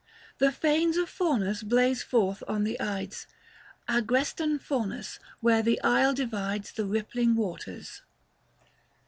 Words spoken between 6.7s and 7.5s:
The rippliDg